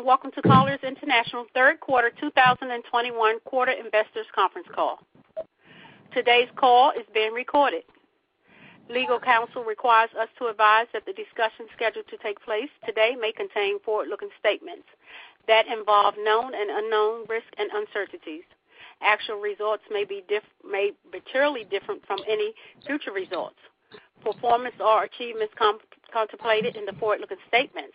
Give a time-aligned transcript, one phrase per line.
[0.00, 4.98] And welcome to Colliers International third quarter 2021 quarter investors conference call.
[6.14, 7.82] Today's call is being recorded.
[8.88, 13.30] Legal counsel requires us to advise that the discussion scheduled to take place today may
[13.30, 14.88] contain forward-looking statements
[15.46, 18.44] that involve known and unknown risks and uncertainties.
[19.02, 20.24] Actual results may be
[21.12, 22.54] materially different from any
[22.86, 23.60] future results.
[24.24, 25.52] Performance or achievements
[26.10, 27.92] contemplated in the forward-looking statements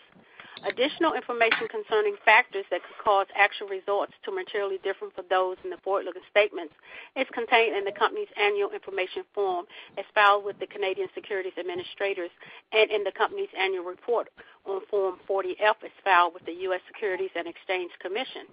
[0.66, 5.70] Additional information concerning factors that could cause actual results to materially differ from those in
[5.70, 6.74] the forward-looking statements
[7.16, 9.66] is contained in the company's annual information form
[9.98, 12.32] as filed with the Canadian Securities Administrators
[12.74, 14.30] and in the company's annual report
[14.66, 16.82] on Form 40-F as filed with the U.S.
[16.88, 18.49] Securities and Exchange Commission.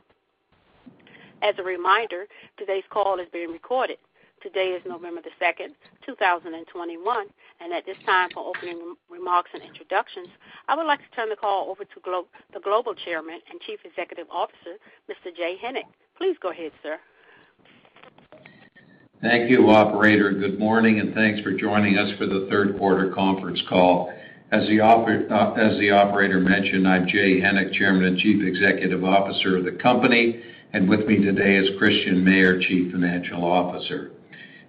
[1.40, 2.26] As a reminder,
[2.58, 3.96] today's call is being recorded.
[4.42, 5.70] Today is November the 2nd,
[6.04, 7.26] 2021,
[7.60, 10.26] and at this time, for opening remarks and introductions,
[10.66, 13.78] I would like to turn the call over to Glo- the Global Chairman and Chief
[13.84, 15.34] Executive Officer, Mr.
[15.36, 15.86] Jay Hennick.
[16.18, 16.98] Please go ahead, sir.
[19.22, 20.32] Thank you, operator.
[20.32, 24.12] Good morning, and thanks for joining us for the third quarter conference call.
[24.50, 29.04] As the, oper- uh, as the operator mentioned, I'm Jay Hennick, Chairman and Chief Executive
[29.04, 34.11] Officer of the company, and with me today is Christian Mayer, Chief Financial Officer.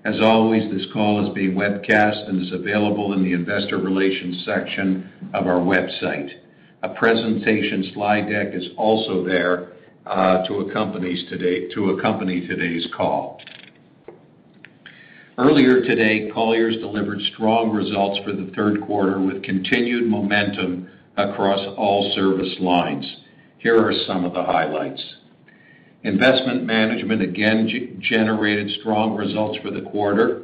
[0.06, 5.10] As always, this call is being webcast and is available in the investor relations section
[5.34, 6.30] of our website.
[6.82, 9.72] A presentation slide deck is also there
[10.06, 11.16] uh, to accompany
[12.48, 13.40] today's call.
[15.38, 22.12] Earlier today, Colliers delivered strong results for the third quarter with continued momentum across all
[22.14, 23.06] service lines.
[23.58, 25.02] Here are some of the highlights.
[26.04, 30.44] Investment management again generated strong results for the quarter,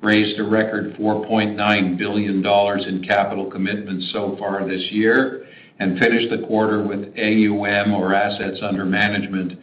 [0.00, 5.46] raised a record $4.9 billion in capital commitments so far this year,
[5.80, 9.58] and finished the quarter with AUM, or assets under management,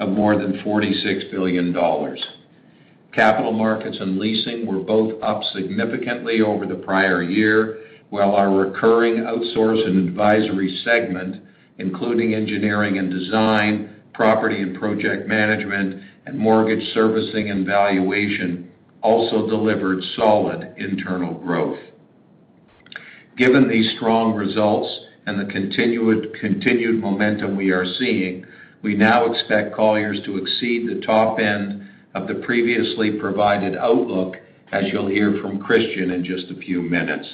[0.00, 1.74] of more than $46 billion.
[3.12, 7.78] Capital markets and leasing were both up significantly over the prior year,
[8.10, 11.42] while our recurring outsource and advisory segment,
[11.78, 13.89] including engineering and design,
[14.20, 18.70] property and project management, and mortgage servicing and valuation
[19.00, 21.78] also delivered solid internal growth.
[23.38, 24.94] Given these strong results
[25.24, 28.44] and the continued momentum we are seeing,
[28.82, 34.36] we now expect Colliers to exceed the top end of the previously provided outlook,
[34.70, 37.26] as you'll hear from Christian in just a few minutes.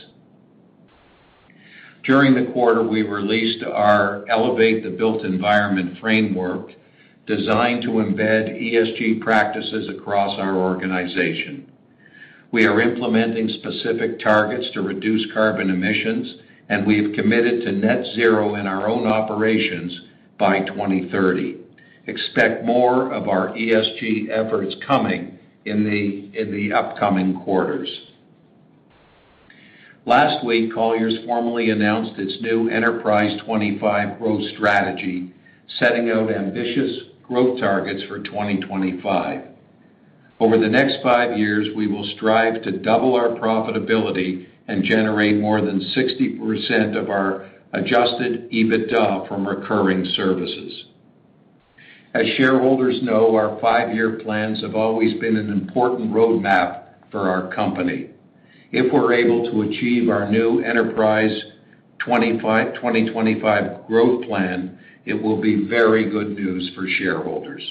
[2.07, 6.71] During the quarter, we released our Elevate the Built Environment framework
[7.27, 11.69] designed to embed ESG practices across our organization.
[12.53, 16.37] We are implementing specific targets to reduce carbon emissions,
[16.69, 20.01] and we have committed to net zero in our own operations
[20.39, 21.57] by 2030.
[22.07, 27.89] Expect more of our ESG efforts coming in the upcoming quarters.
[30.07, 35.35] Last week, Colliers formally announced its new Enterprise 25 growth strategy,
[35.81, 39.43] setting out ambitious growth targets for 2025.
[40.39, 45.61] Over the next five years, we will strive to double our profitability and generate more
[45.61, 50.85] than 60% of our adjusted EBITDA from recurring services.
[52.15, 58.11] As shareholders know, our five-year plans have always been an important roadmap for our company.
[58.79, 61.35] If we're able to achieve our new Enterprise
[62.05, 67.63] 2025 growth plan, it will be very good news for shareholders.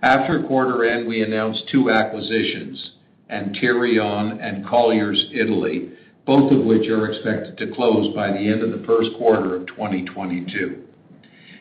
[0.00, 2.92] After quarter end, we announced two acquisitions,
[3.32, 5.90] Antirion and Colliers Italy,
[6.24, 9.66] both of which are expected to close by the end of the first quarter of
[9.66, 10.84] 2022.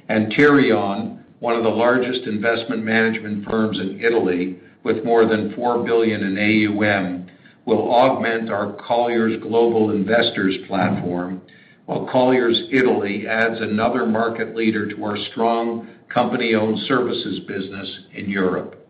[0.07, 6.21] Antirion, one of the largest investment management firms in Italy, with more than 4 billion
[6.21, 7.28] in AUM,
[7.69, 11.39] will augment our Colliers Global Investors platform,
[11.85, 18.87] while Colliers Italy adds another market leader to our strong company-owned services business in Europe.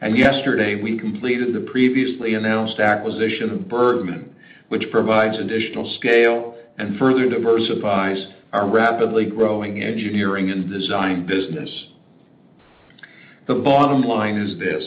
[0.00, 4.36] And Yesterday, we completed the previously announced acquisition of Bergmann,
[4.68, 11.68] which provides additional scale and further diversifies our rapidly growing engineering and design business.
[13.48, 14.84] The bottom line is this: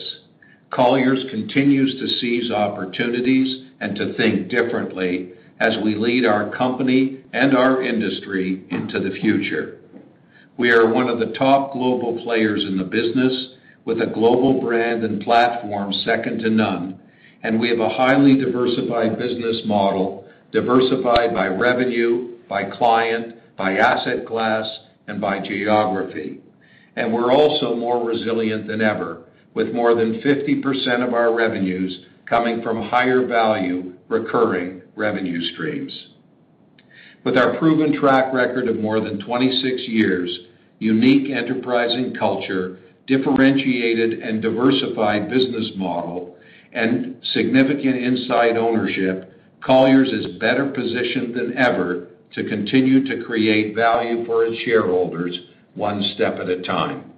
[0.73, 5.29] Colliers continues to seize opportunities and to think differently
[5.59, 9.81] as we lead our company and our industry into the future.
[10.57, 13.49] We are one of the top global players in the business
[13.85, 16.99] with a global brand and platform second to none,
[17.43, 24.25] and we have a highly diversified business model, diversified by revenue, by client, by asset
[24.25, 24.65] class,
[25.07, 26.39] and by geography.
[26.95, 29.22] And We're also more resilient than ever,
[29.53, 36.07] with more than 50% of our revenues coming from higher value recurring revenue streams.
[37.23, 40.39] With our proven track record of more than 26 years,
[40.79, 46.35] unique enterprising culture, differentiated and diversified business model,
[46.73, 49.29] and significant inside ownership,
[49.63, 55.39] Colliers is better positioned than ever to continue to create value for its shareholders
[55.75, 57.12] one step at a time.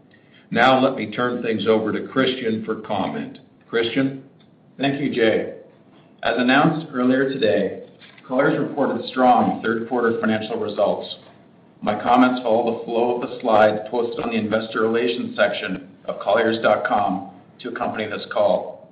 [0.52, 3.40] Now let me turn things over to Christian for comment.
[3.70, 4.24] Christian?
[4.78, 5.56] Thank you, Jay.
[6.24, 7.86] As announced earlier today,
[8.28, 11.16] Colliers reported strong third quarter financial results.
[11.82, 16.20] My comments follow the flow of the slides posted on the investor relations section of
[16.20, 18.90] colliers.com to accompany this call.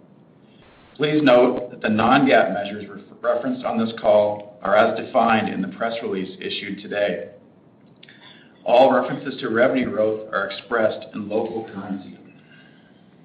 [0.95, 2.85] Please note that the non-GAAP measures
[3.21, 7.29] referenced on this call are as defined in the press release issued today.
[8.65, 12.18] All references to revenue growth are expressed in local currency.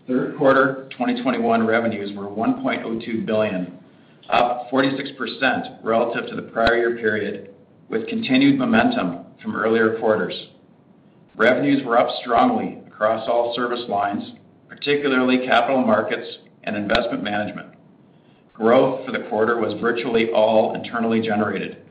[0.09, 3.79] Third quarter 2021 revenues were 1.02 billion,
[4.31, 7.55] up 46% relative to the prior year period,
[7.89, 10.49] with continued momentum from earlier quarters.
[11.37, 14.33] Revenues were up strongly across all service lines,
[14.69, 17.69] particularly capital markets and investment management.
[18.55, 21.85] Growth for the quarter was virtually all internally generated.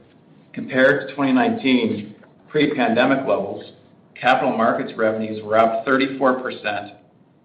[0.52, 2.16] Compared to 2019
[2.50, 3.74] pre-pandemic levels,
[4.20, 6.98] capital markets revenues were up 34%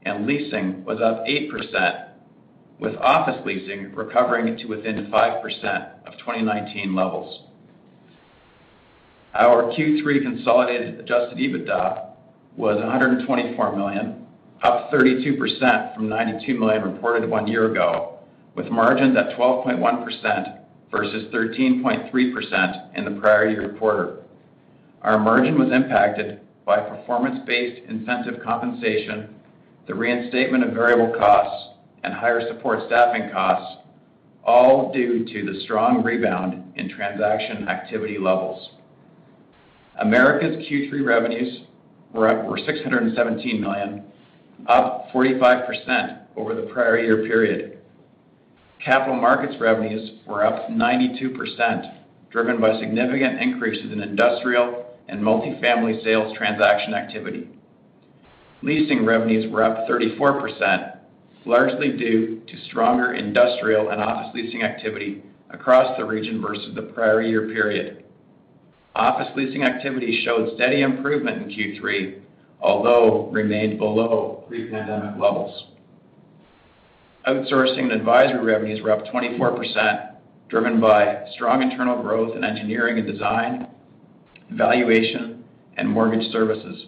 [0.05, 2.09] and leasing was up 8%,
[2.79, 7.45] with office leasing recovering to within 5% of 2019 levels.
[9.35, 12.09] Our Q3 consolidated adjusted EBITDA
[12.57, 14.27] was 124 million,
[14.63, 18.19] up 32% from 92 million reported one year ago,
[18.55, 20.59] with margins at 12.1%
[20.91, 24.22] versus 13.3% in the prior year quarter.
[25.03, 29.35] Our margin was impacted by performance-based incentive compensation,
[29.89, 31.71] the reinstatement of variable costs,
[32.05, 33.79] and higher support staffing costs,
[34.45, 38.71] all due to the strong rebound in transaction activity levels.
[40.01, 41.63] Americas Q3 revenues
[42.13, 44.05] were 617 million,
[44.69, 47.79] up 45% over the prior year period.
[48.85, 51.95] Capital markets revenues were up 92%,
[52.31, 57.49] driven by significant increases in industrial and multifamily sales transaction activity.
[58.63, 60.99] Leasing revenues were up 34%,
[61.45, 67.21] largely due to stronger industrial and office leasing activity across the region versus the prior
[67.21, 68.05] year period.
[68.95, 72.21] Office leasing activity showed steady improvement in Q3,
[72.61, 75.69] although remained below pre-pandemic levels.
[77.27, 80.17] Outsourcing and advisory revenues were up 24%,
[80.49, 83.69] driven by strong internal growth in engineering and design,
[84.57, 85.45] valuation,
[85.77, 86.87] and mortgage services.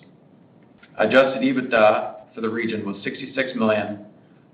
[0.98, 4.06] Adjusted EBITDA for the region was 66 million,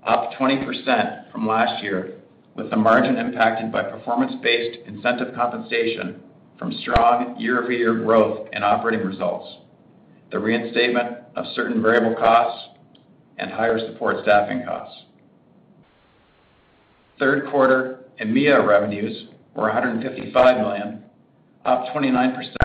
[0.05, 2.21] up 20% from last year,
[2.55, 6.21] with the margin impacted by performance-based incentive compensation
[6.57, 9.57] from strong year-over-year growth in operating results,
[10.31, 12.69] the reinstatement of certain variable costs,
[13.37, 15.03] and higher support staffing costs.
[17.17, 21.03] Third quarter EMEA revenues were 155 million,
[21.65, 22.60] up 29%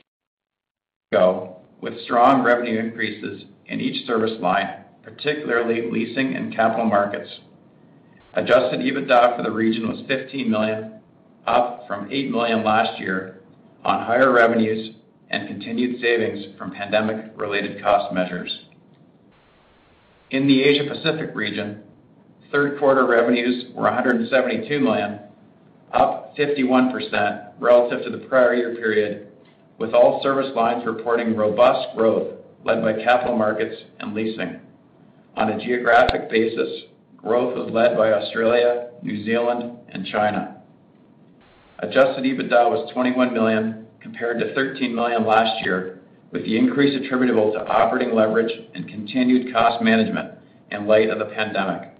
[1.80, 7.30] with strong revenue increases in each service line, particularly leasing and capital markets.
[8.34, 11.00] Adjusted EBITDA for the region was 15 million,
[11.46, 13.40] up from 8 million last year
[13.84, 14.94] on higher revenues
[15.30, 18.66] and continued savings from pandemic-related cost measures.
[20.30, 21.82] In the Asia Pacific region,
[22.50, 25.20] third quarter revenues were 172 million,
[25.92, 29.25] up 51% relative to the prior year period,
[29.78, 34.60] with all service lines reporting robust growth led by capital markets and leasing.
[35.36, 36.84] On a geographic basis,
[37.16, 40.62] growth was led by Australia, New Zealand, and China.
[41.80, 47.52] Adjusted EBITDA was 21 million compared to 13 million last year, with the increase attributable
[47.52, 50.32] to operating leverage and continued cost management
[50.70, 51.90] in light of the pandemic.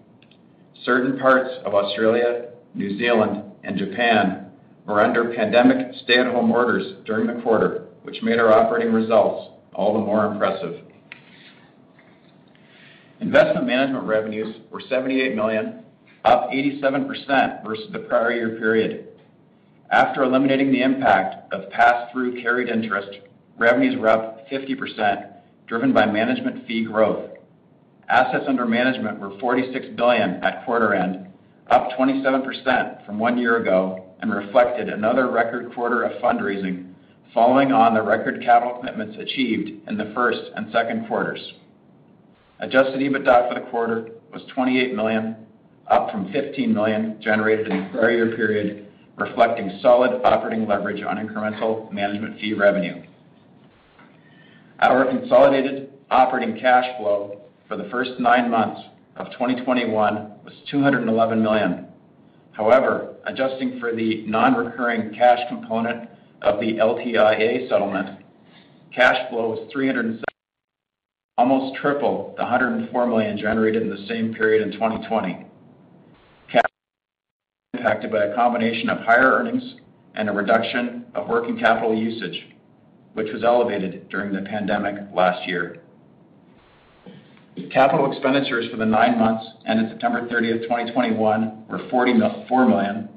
[0.84, 4.45] Certain parts of Australia, New Zealand, and Japan
[4.86, 9.98] were under pandemic stay-at-home orders during the quarter, which made our operating results all the
[9.98, 10.82] more impressive.
[13.20, 15.84] Investment management revenues were 78 million,
[16.24, 19.08] up 87% versus the prior year period.
[19.90, 23.20] After eliminating the impact of pass-through carried interest,
[23.56, 25.32] revenues were up 50%,
[25.66, 27.30] driven by management fee growth.
[28.08, 31.28] Assets under management were 46 billion at quarter end,
[31.70, 36.92] up 27% from one year ago, and reflected another record quarter of fundraising
[37.34, 41.52] following on the record capital commitments achieved in the first and second quarters.
[42.60, 45.36] Adjusted EBITDA for the quarter was 28 million,
[45.88, 51.16] up from 15 million generated in the prior year period, reflecting solid operating leverage on
[51.16, 53.02] incremental management fee revenue.
[54.80, 58.80] Our consolidated operating cash flow for the first nine months
[59.16, 59.92] of 2021
[60.44, 61.85] was $211 million.
[62.56, 66.08] However, adjusting for the non-recurring cash component
[66.40, 68.24] of the LTIA settlement,
[68.94, 70.22] cash flow was $307 million,
[71.36, 75.46] almost triple the 104 million generated in the same period in 2020.
[76.50, 76.62] Cash
[77.74, 79.74] impacted by a combination of higher earnings
[80.14, 82.46] and a reduction of working capital usage,
[83.12, 85.82] which was elevated during the pandemic last year.
[87.72, 93.08] Capital expenditures for the nine months ended September 30, 2021 were $44 million,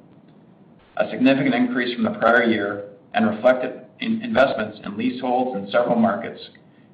[0.96, 6.40] a significant increase from the prior year and reflected investments in leaseholds in several markets,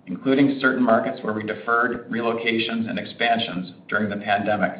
[0.08, 4.74] including certain markets where we deferred relocations and expansions during the pandemic.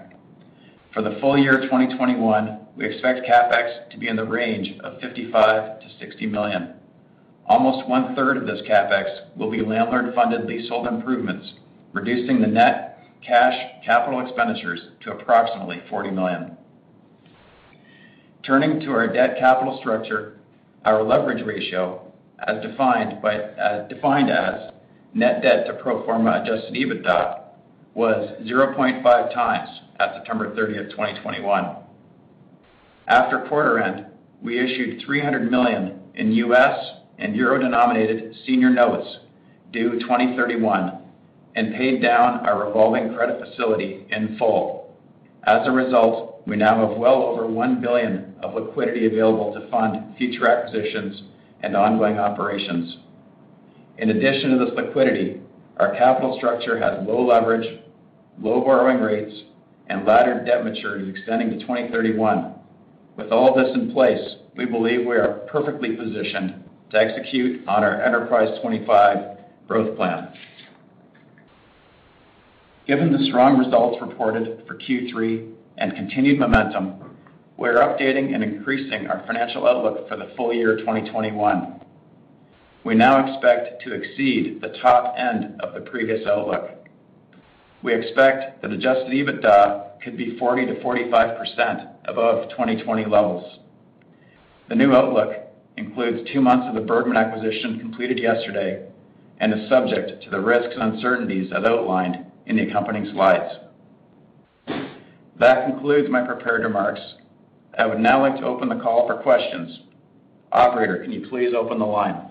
[0.92, 5.32] For the full year 2021, we expect CapEx to be in the range of $55
[5.32, 6.74] million-$60 million.
[7.46, 11.48] Almost one-third of this CapEx will be landlord-funded leasehold improvements,
[11.96, 16.58] reducing the net cash capital expenditures to approximately 40 million.
[18.46, 20.38] Turning to our debt capital structure,
[20.84, 22.12] our leverage ratio,
[22.48, 23.14] as defined
[24.30, 24.72] as
[25.14, 27.42] net debt to pro forma adjusted EBITDA,
[27.96, 29.68] was 0.5x
[30.00, 31.78] at September 30, 2021.
[33.08, 34.08] After quarter end,
[34.42, 36.78] we issued 300 million in U.S.
[37.20, 39.08] and euro-denominated senior notes
[39.72, 41.05] due 2031
[41.56, 44.96] and paid down our revolving credit facility in full.
[45.46, 50.16] As a result, we now have well over 1 billion of liquidity available to fund
[50.18, 51.24] future acquisitions
[51.62, 52.98] and ongoing operations.
[53.98, 55.42] In addition to this liquidity,
[55.78, 57.80] our capital structure has low leverage,
[58.42, 59.44] low borrowing rates,
[59.88, 62.54] and laddered debt maturities extending to 2031.
[63.18, 68.02] With all this in place, we believe we are perfectly positioned to execute on our
[68.02, 70.34] Enterprise 2025 growth plan.
[72.88, 77.18] Given the strong results reported for Q3 and continued momentum,
[77.58, 81.82] we're updating and increasing our financial outlook for the full year 2021.
[82.84, 86.88] We now expect to exceed the top end of the previous outlook.
[87.82, 93.62] We expect that adjusted EBITDA could be 40%-45% above 2020 levels.
[94.70, 95.32] The new outlook
[95.78, 98.88] includes two months of the Bergmann acquisition completed yesterday
[99.40, 103.54] and is subject to the risks and uncertainties as outlined in the accompanying slides.
[105.40, 107.02] That concludes my prepared remarks.
[107.78, 109.80] I would now like to open the call for questions.
[110.52, 112.30] Operator, can you please open the line?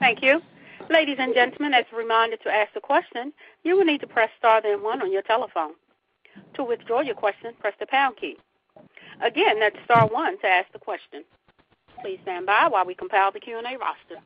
[0.00, 0.40] Thank you.
[0.90, 4.30] Ladies and gentlemen, as a reminder to ask a question, you will need to press
[4.38, 5.72] star then one on your telephone.
[6.54, 8.36] To withdraw your question, press the pound key.
[9.22, 11.24] Again, that's star one to ask the question.
[12.00, 14.22] Please stand by while we compile the Q&A roster.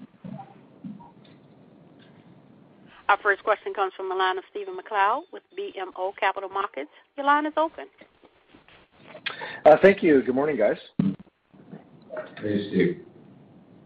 [3.08, 6.90] Our first question comes from the line of Stephen MacLeod with BMO Capital Markets.
[7.16, 7.86] Your line is open.
[9.64, 10.22] Uh, thank you.
[10.22, 10.76] Good morning, guys.
[12.40, 13.00] Hey, Steve.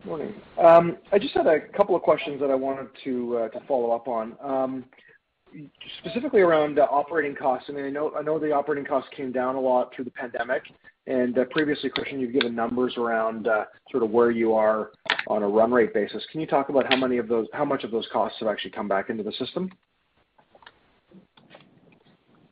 [0.04, 0.34] Morning.
[0.62, 4.06] Um, I just had a couple of questions that I wanted to uh, follow up
[4.06, 4.36] on.
[4.42, 4.84] Um,
[6.00, 7.68] specifically around operating costs.
[7.68, 10.62] I mean, I know the operating costs came down a lot through the pandemic.
[11.06, 13.48] And uh, previously, Christian, you've given numbers around
[13.90, 14.90] sort of where you are
[15.28, 16.24] on a run rate basis.
[16.30, 18.70] Can you talk about how many of those how much of those costs have actually
[18.70, 19.70] come back into the system?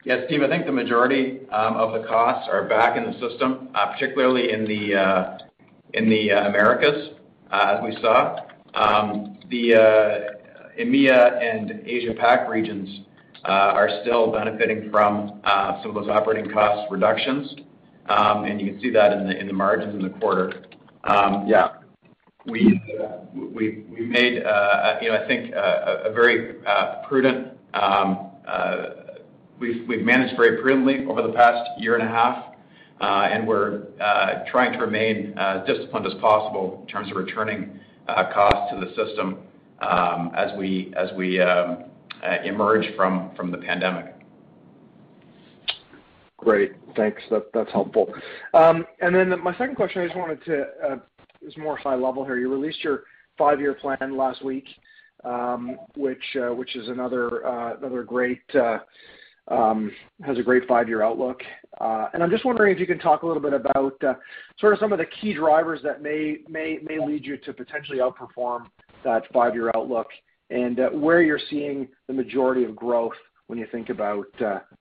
[0.05, 3.71] Yes, Steve, I think the majority um, of the costs are back in the system,
[3.75, 5.39] uh, particularly in the uh
[5.95, 7.11] in the uh, Americas,
[7.51, 8.41] uh, as we saw.
[8.75, 9.71] Um, the
[10.79, 13.07] EMEA and Asia Pac regions
[13.45, 15.41] are still benefiting from
[15.83, 17.55] some of those operating cost reductions.
[18.07, 20.65] Um and you can see that in the in the margins in the quarter.
[21.05, 21.47] Um,
[22.47, 22.81] We've
[23.89, 26.57] made, uh, uh, you know, I think uh, a very
[27.09, 27.57] prudent.
[27.73, 28.31] Um,
[29.59, 32.55] we've managed very prudently over the past year and a half,
[33.01, 33.87] and we're
[34.51, 39.39] trying to remain as disciplined as possible in terms of returning costs to the system
[39.81, 41.85] um, as we um,
[42.45, 44.15] emerge from the pandemic.
[46.37, 46.73] Great.
[46.95, 47.23] Thanks.
[47.31, 48.13] That's helpful.
[48.53, 51.01] Um and then my second question, I just wanted to
[51.47, 52.39] is more high level here.
[52.39, 53.05] You released your
[53.39, 54.67] five-year plan last week,
[55.25, 58.79] um, uh, which is another uh, great uh,
[59.49, 59.91] um,
[60.23, 61.41] has a great five-year outlook.
[61.81, 64.01] Uh and I'm just wondering if you can talk a little bit about
[64.59, 68.67] sort of some of the key drivers that may lead you to potentially outperform
[69.03, 70.07] that five-year outlook
[70.51, 73.13] and where you're seeing the majority of growth
[73.49, 74.27] when you think about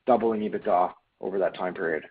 [0.06, 2.04] doubling EBITDA over that time period.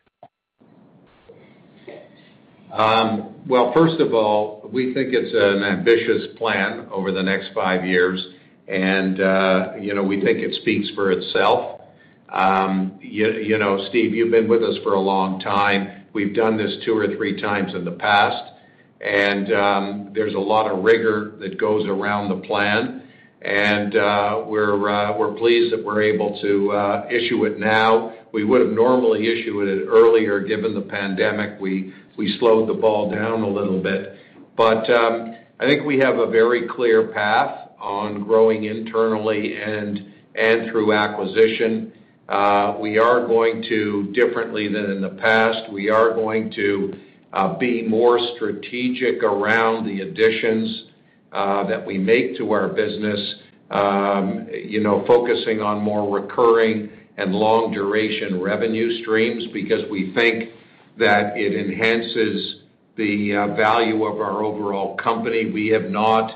[2.72, 7.84] Um, well, first of all, we think it's an ambitious plan over the next five
[7.84, 8.24] years,
[8.66, 11.82] and uh, you know, we think it speaks for itself.
[12.30, 16.04] Um, you know, Steve, you've been with us for a long time.
[16.14, 18.54] We've done this two or three times in the past,
[19.02, 23.00] and um, there's a lot of rigor that goes around the plan.
[23.44, 28.14] And uh we're uh we're pleased that we're able to uh, issue it now.
[28.30, 31.60] We would have normally issued it earlier, given the pandemic.
[31.60, 31.92] We
[32.38, 34.16] slowed the ball down a little bit.
[34.56, 40.70] But um, I think we have a very clear path on growing internally and and
[40.70, 41.92] through acquisition.
[42.28, 46.94] Uh, we are going to, differently than in the past, we are going to
[47.32, 50.84] uh, be more strategic around the additions
[51.32, 53.34] uh, that we make to our business,
[53.70, 60.50] um, you know, focusing on more recurring and long duration revenue streams because we think
[60.98, 62.62] that it enhances
[62.96, 65.50] the uh, value of our overall company.
[65.50, 66.30] We have not,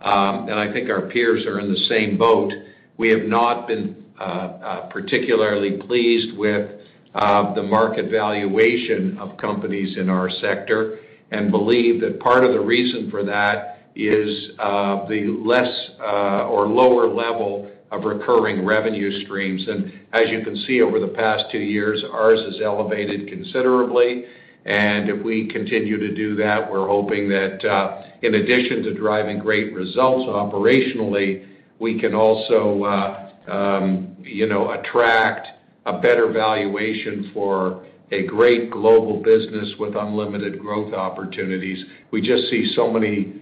[0.00, 2.52] um, and I think our peers are in the same boat.
[2.96, 6.70] We have not been uh, uh, particularly pleased with
[7.14, 13.10] the market valuation of companies in our sector and believe that part of the reason
[13.10, 19.66] for that is the less or lower level of recurring revenue streams.
[19.68, 24.26] And as you can see over the past two years, ours has elevated considerably.
[24.64, 29.38] And if we continue to do that, we're hoping that uh, in addition to driving
[29.38, 31.46] great results operationally,
[31.78, 35.48] we can also uh, um, you know attract
[35.86, 41.84] a better valuation for a great global business with unlimited growth opportunities.
[42.10, 43.34] We just see so many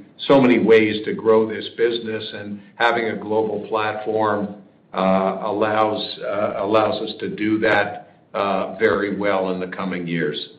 [0.59, 4.96] ways to grow this business, and having a global platform uh,
[6.20, 10.50] uh, allows us to do that uh, very well in the coming years.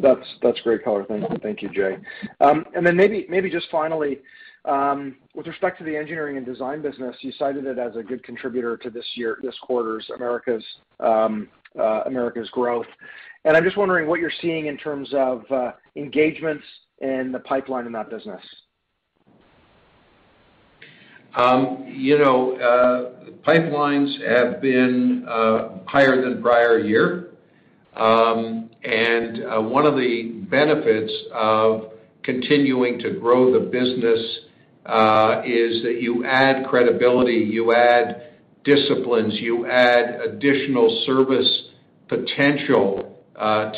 [0.00, 1.06] That's great color.
[1.42, 1.96] Thank you, Jay.
[2.40, 4.18] Um and then maybe maybe just finally,
[4.64, 8.22] um, with respect to the engineering and design business, you cited it as a good
[8.22, 10.64] contributor to this year this quarter's Americas
[11.00, 11.48] um,
[12.50, 12.86] growth.
[13.44, 16.64] I'm just wondering what you're seeing in terms of uh, engagements
[17.00, 18.42] in the pipeline in that business.
[21.34, 27.30] Um, you know, uh, pipelines have been uh, higher than prior year.
[27.94, 34.20] Um, and one of the benefits of continuing to grow the business
[35.44, 38.28] is that you add credibility, you add
[38.64, 41.62] disciplines, you add additional service
[42.08, 43.07] potential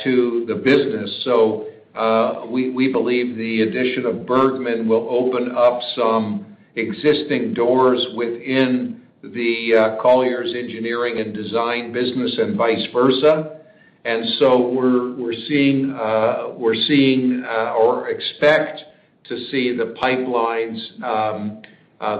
[0.04, 1.22] to the business.
[1.24, 9.02] So uh we believe the addition of Bergmann will open up some existing doors within
[9.22, 13.60] the Colliers Engineering and Design business and vice versa.
[14.04, 18.80] And so we're we're seeing uh we're seeing uh or expect
[19.24, 20.80] to see the pipelines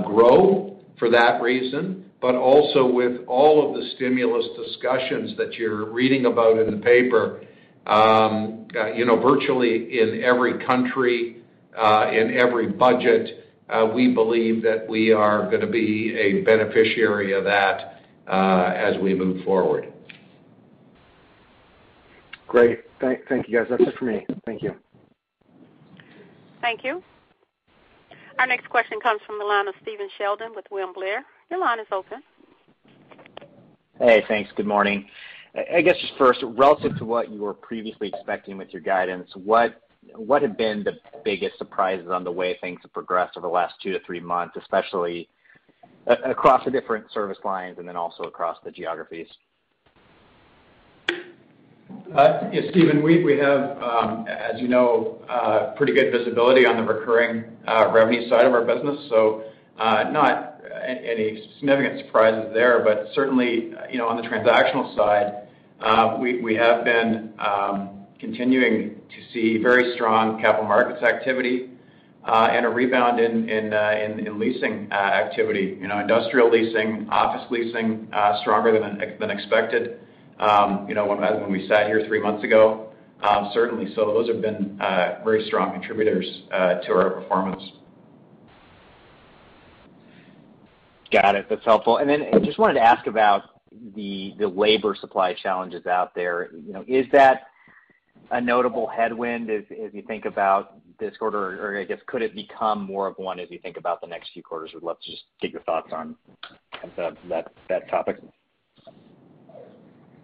[0.04, 2.09] grow for that reason.
[2.20, 7.42] But also with all of the stimulus discussions that you're reading about in the paper,
[7.86, 11.42] um, uh, you know, virtually in every country,
[11.76, 17.44] uh, in every budget, uh, we believe that we are gonna be a beneficiary of
[17.44, 19.92] that, as we move forward.
[22.46, 22.80] Great.
[23.00, 23.68] Thank you, guys.
[23.70, 24.26] That's it for me.
[24.44, 24.74] Thank you.
[26.60, 27.02] Thank you.
[28.38, 31.24] Our next question comes from the line of Stephen Sheldon with William Blair.
[31.50, 32.22] Your line is open.
[33.98, 34.50] Hey, thanks.
[34.56, 35.06] Good morning.
[35.74, 39.82] I guess just first, relative to what you were previously expecting with your guidance, what
[40.42, 40.92] have been the
[41.24, 44.56] biggest surprises on the way things have progressed over the last two to three months,
[44.56, 45.28] especially
[46.06, 49.26] across the different service lines and then also across the geographies?
[52.14, 56.82] Uh, yeah, Stephen, we have, um, as you know, uh, pretty good visibility on the
[56.82, 58.96] recurring uh, revenue side of our business.
[59.08, 59.44] So
[59.80, 60.49] uh not
[60.86, 65.48] any significant surprises there, but certainly, you know, on the transactional side,
[65.80, 71.70] um, we we have been um, continuing to see very strong capital markets activity
[72.24, 73.94] uh, and a rebound in in uh
[74.26, 75.78] in leasing uh, activity.
[75.80, 80.00] You know, industrial leasing, office leasing uh, stronger than than expected,
[80.38, 82.92] um, you know, when we sat here three months ago,
[83.54, 83.94] certainly.
[83.94, 84.78] So those have been
[85.24, 87.62] very strong contributors to our performance.
[91.12, 91.46] Got it.
[91.48, 91.96] That's helpful.
[91.96, 93.42] And then I just wanted to ask about
[93.94, 96.50] the labor supply challenges out there.
[96.52, 97.48] You know, is that
[98.30, 101.60] a notable headwind as you think about this quarter?
[101.60, 104.30] Or I guess, could it become more of one as you think about the next
[104.32, 104.70] few quarters?
[104.74, 106.14] Would love to just get your thoughts on
[107.28, 108.18] that topic.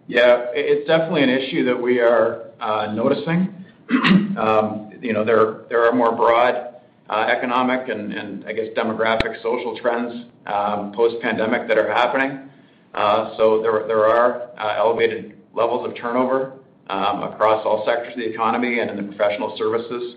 [0.07, 0.45] Yeah.
[0.53, 3.53] It's definitely an issue that we are uh, noticing.
[4.37, 6.66] Um, you know, there are more broad
[7.09, 12.49] Uh, economic and I guess demographic social trends um, post-pandemic that are happening.
[12.93, 18.29] Uh, so there are uh, elevated levels of turnover um, across all sectors of the
[18.29, 20.15] economy and in the professional services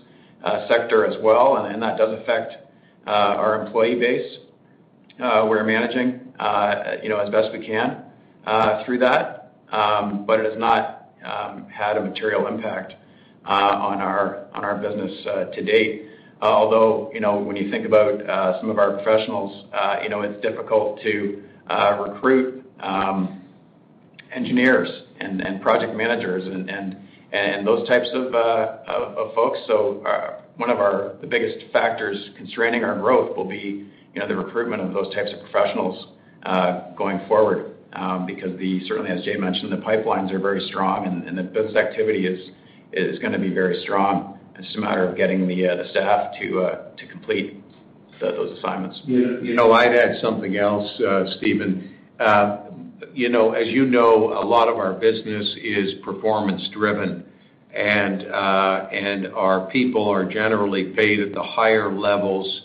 [0.67, 1.65] sector as well.
[1.65, 2.55] And that does affect
[3.07, 4.39] our employee base.
[5.17, 6.33] We're managing
[7.03, 8.03] you know as best we can
[8.85, 9.53] through that.
[9.71, 11.07] Um, but it has not
[11.73, 12.95] had a material impact
[13.45, 16.10] on our business to date.
[16.41, 20.09] Uh, although, you know, when you think about uh, some of our professionals, uh, you
[20.09, 21.43] know, it's difficult to
[21.99, 23.41] recruit um,
[24.33, 28.31] engineers and project managers and those types of
[29.35, 29.59] folks.
[29.67, 30.01] So
[30.57, 34.81] one of our the biggest factors constraining our growth will be, you know, the recruitment
[34.81, 36.07] of those types of professionals
[36.97, 37.67] going forward.
[37.93, 41.75] Um, because the certainly, as Jay mentioned, the pipelines are very strong and the business
[41.75, 44.39] activity is gonna be very strong.
[44.61, 47.63] It's just a matter of getting the uh, staff to uh, complete
[48.19, 49.01] those assignments.
[49.07, 51.95] You know, I'd add something else, uh, Stephen.
[53.15, 57.25] You know, as you know, a lot of our business is performance driven,
[57.75, 62.61] and our people are generally paid at the higher levels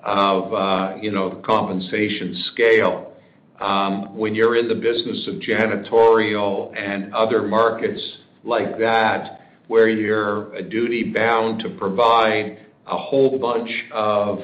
[0.00, 3.14] of, you know, the compensation scale.
[3.58, 8.02] Um, when you're in the business of janitorial and other markets
[8.44, 9.37] like that,
[9.68, 14.40] where you're a duty-bound to provide a whole bunch of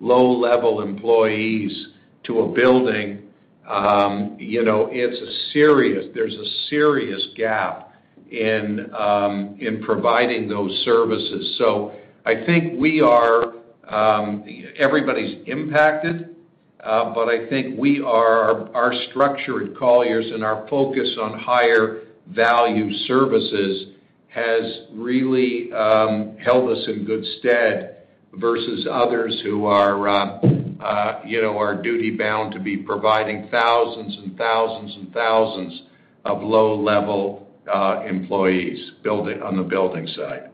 [0.00, 1.88] low-level employees
[2.22, 3.22] to a building,
[3.68, 7.92] um, you know, it's a serious there's a serious gap
[8.30, 11.56] in um, providing those services.
[11.58, 11.92] So
[12.24, 13.54] I think we are,
[13.88, 14.44] um,
[14.78, 16.36] everybody's impacted,
[16.84, 22.02] uh, but I think we are, our structure at Colliers and our focus on higher
[22.28, 23.87] value services
[24.28, 24.62] has
[24.92, 27.96] really um, held us in good stead
[28.34, 30.40] versus others who are, uh,
[30.80, 35.82] uh, you know, are duty-bound to be providing thousands and thousands and thousands
[36.24, 40.50] of low-level uh, employees building on the building side.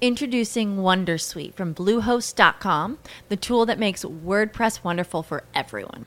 [0.00, 6.06] Introducing Wondersuite from Bluehost.com, the tool that makes WordPress wonderful for everyone.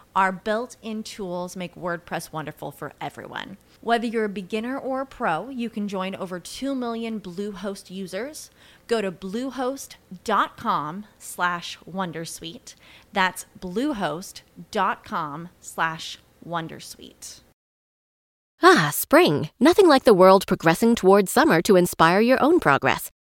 [0.15, 3.57] our built-in tools make WordPress wonderful for everyone.
[3.81, 8.51] Whether you're a beginner or a pro, you can join over 2 million Bluehost users.
[8.87, 12.75] Go to bluehost.com slash Wondersuite.
[13.13, 17.41] That's bluehost.com slash Wondersuite.
[18.63, 19.49] Ah, spring.
[19.59, 23.09] Nothing like the world progressing towards summer to inspire your own progress.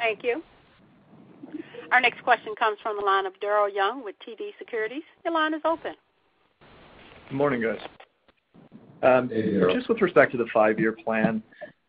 [0.00, 0.42] Thank you.
[1.92, 5.02] Our next question comes from the line of Daryl Young with TD Securities.
[5.24, 5.94] Your line is open.
[7.28, 7.78] Good morning, guys.
[9.02, 9.28] Um,
[9.74, 11.42] just with respect to the five-year plan,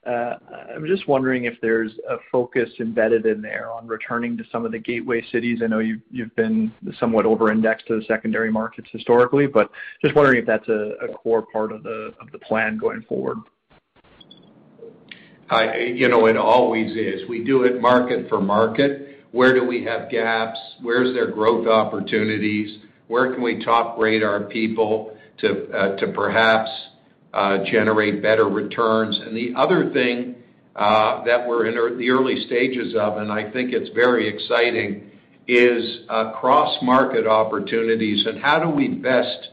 [0.06, 0.36] uh,
[0.76, 4.74] I'm just wondering if there's a focus embedded in there on returning to some of
[4.74, 5.62] the gateway cities.
[5.64, 9.72] I know you've been somewhat over-indexed to the secondary markets historically, but
[10.04, 13.38] just wondering if that's a core part of the plan going forward.
[15.52, 17.28] You know, it always is.
[17.28, 19.20] We do it market for market.
[19.32, 20.58] Where do we have gaps?
[20.82, 22.80] Where's there growth opportunities?
[23.08, 26.70] Where can we top-grade our people to uh, perhaps
[27.34, 29.20] uh, generate better returns?
[29.20, 30.36] And the other thing
[30.74, 35.12] uh, that we're in the early stages of, and I think it's very exciting,
[35.50, 36.06] is
[36.40, 39.50] cross-market opportunities and how do we best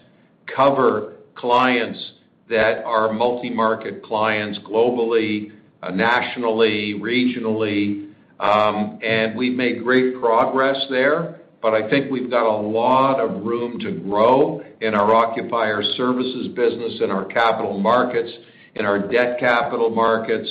[0.46, 2.12] cover clients
[2.48, 8.12] that are multi-market clients globally, Uh, nationally, regionally.
[8.40, 13.44] Um, and we've made great progress there, but I think we've got a lot of
[13.44, 18.28] room to grow in our occupier services business, in our capital markets,
[18.74, 20.48] in our debt capital markets.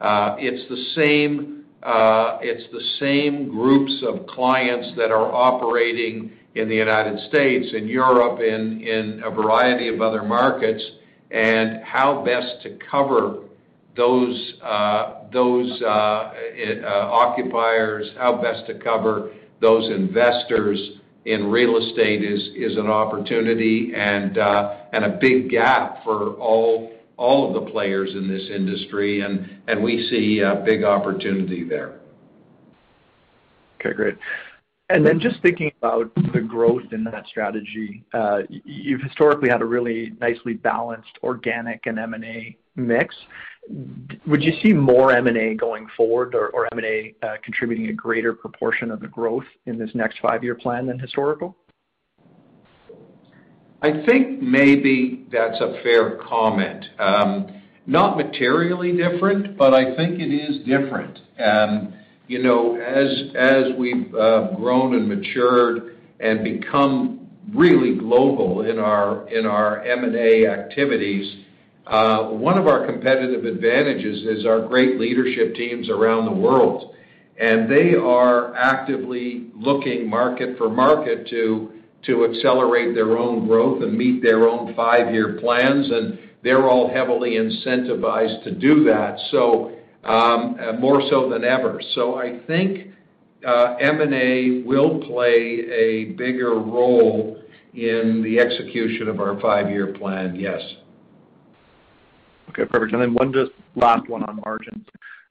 [0.00, 0.38] Uh, uh,
[2.40, 8.40] it's the same groups of clients that are operating in the United States, in Europe,
[8.40, 10.82] in a variety of other markets,
[11.30, 13.42] and how best to cover
[14.00, 15.26] those uh,
[15.84, 16.32] uh, uh,
[17.12, 20.92] occupiers, how best to cover those investors
[21.26, 28.10] in real estate is an opportunity and a big gap for all of the players
[28.14, 32.00] in this industry, and we see a big opportunity there.
[33.78, 34.16] Okay, great.
[34.88, 38.02] And then just thinking about the growth in that strategy,
[38.64, 43.14] you've historically had a really nicely balanced organic and M&A mix.
[44.26, 49.00] Would you see more M&A going forward or M&A uh, contributing a greater proportion of
[49.00, 51.56] the growth in this next five-year plan than historical?
[53.82, 56.84] I think maybe that's a fair comment.
[56.98, 61.18] Um, not materially different, but I think it is different.
[62.28, 69.26] You know, as we've uh, grown and matured and become really global in our
[69.82, 71.44] M&A activities,
[71.86, 76.94] Uh, one of our competitive advantages is our great leadership teams around the world.
[77.38, 81.72] And they are actively looking market for market to
[82.24, 88.44] accelerate their own growth and meet their own five-year plans, and they're all heavily incentivized
[88.44, 89.72] to do that, So
[90.04, 91.80] um, more so than ever.
[91.94, 92.88] So I think
[93.46, 97.38] uh, M&A will play a bigger role
[97.74, 100.60] in the execution of our five-year plan, yes.
[102.50, 102.92] Okay, perfect.
[102.92, 104.84] And then one just last one on margins.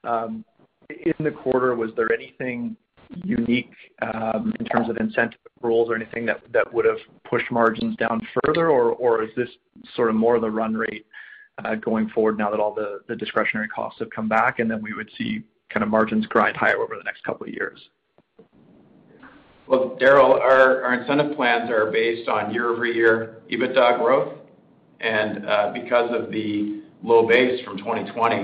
[0.04, 0.44] Um,
[0.88, 2.76] in the quarter, was there anything
[3.24, 8.20] unique um, in terms of incentive rules or anything that would have pushed margins down
[8.44, 8.70] further?
[8.70, 9.48] Or is this
[9.94, 11.06] sort of more the run rate
[11.62, 14.94] uh, going forward now that all the discretionary costs have come back, and then we
[14.94, 17.78] would see kind of margins grind higher over the next couple of years?
[19.66, 24.38] Well, Daryl, our incentive plans are based on year-over-year EBITDA growth.
[25.02, 28.36] And uh because of the low base from 2020,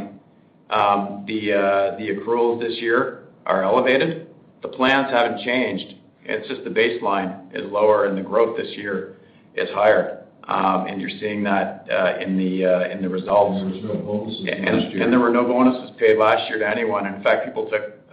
[0.70, 4.28] um, uh, the accruals this year are elevated.
[4.62, 5.94] The plans haven't changed.
[6.24, 9.16] It's just the baseline is lower and the growth this year
[9.54, 10.24] is higher.
[10.48, 13.60] Um and you're seeing that uh, uh, in the results.
[13.60, 15.10] There was no bonuses last year.
[15.10, 17.06] There were no bonuses paid last year to anyone.
[17.06, 18.10] In fact, people took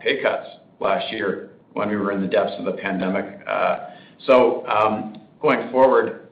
[0.00, 0.48] pay cuts
[0.80, 3.40] last year when we were in the depths of the pandemic.
[4.26, 6.28] So um, going forward,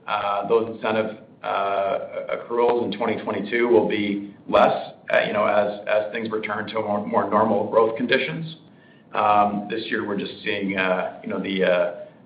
[0.49, 6.69] those incentive Uh, accruals in 2022 will be less, uh, you know, as things return
[6.69, 8.57] to more normal growth conditions.
[9.13, 11.39] Um, this year, we're just seeing, uh, you know,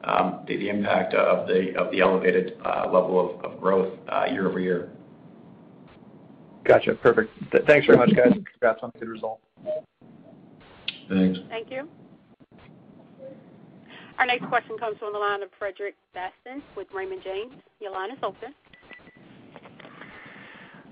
[0.04, 3.98] um, the impact of the elevated level of growth
[4.30, 4.90] year-over-year.
[6.64, 6.94] Gotcha.
[6.94, 7.32] Perfect.
[7.66, 8.32] Thanks very much, guys.
[8.32, 9.40] Congrats on the good result.
[11.08, 11.38] Thanks.
[11.48, 11.88] Thank you.
[14.18, 17.52] Our next question comes from the line of Frederic Bastien with Raymond James.
[17.80, 18.54] Your line is open.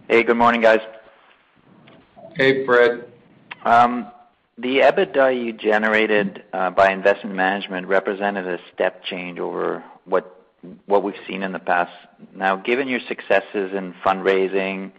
[0.06, 0.80] Hey, good morning, guys.
[2.36, 3.10] Hey, Fred.
[3.64, 4.12] Um,
[4.58, 10.30] the EBITDA you generated uh, by investment management represented a step change over what
[10.84, 11.90] what we've seen in the past.
[12.36, 14.92] Now, given your successes in fundraising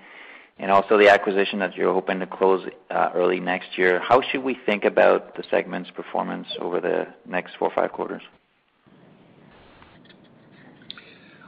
[0.58, 4.44] and also the acquisition that you're hoping to close uh, early next year, how should
[4.44, 8.24] we think about the segment's performance over the next four or five quarters?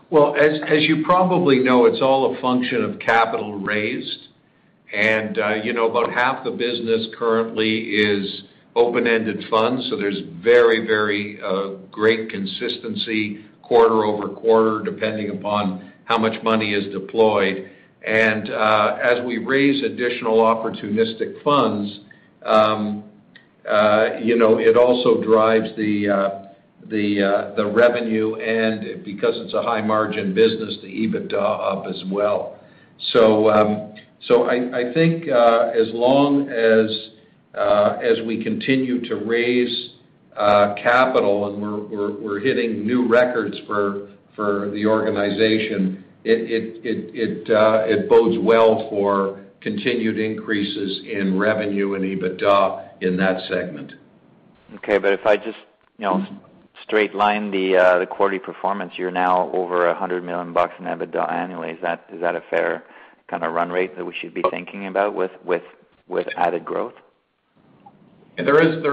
[0.09, 4.27] Well, as as you probably know, it's all a function of capital raised.
[4.93, 8.43] And uh you know, about half the business currently is
[8.75, 16.73] open-ended funds, so there's very very uh great consistency quarter-over-quarter, depending upon how much money
[16.73, 17.69] is deployed.
[18.05, 21.99] And uh as we raise additional opportunistic funds,
[24.23, 26.46] you know, it also drives the
[26.87, 32.57] Uh, revenue, and because it's a high margin business, the EBITDA up as well.
[33.11, 33.93] So um,
[34.29, 36.49] I think uh, as long
[37.53, 39.89] uh, as we continue to raise
[40.81, 51.01] capital and we're hitting new records for the organization, it bodes well for continued increases
[51.05, 53.91] in revenue and EBITDA in that segment.
[54.75, 54.97] Okay.
[54.97, 55.57] But if I just,
[55.97, 56.25] you know,
[56.83, 61.71] straight line uh, the quarterly performance, you're now over 100 million bucks in EBITDA annually.
[61.71, 62.83] Is that a fair
[63.29, 64.49] kind of run rate that we should be oh.
[64.49, 65.31] thinking about with
[66.37, 66.93] added growth?
[68.37, 68.83] There is